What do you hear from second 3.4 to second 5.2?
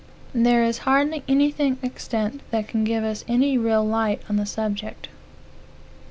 real light on the subject.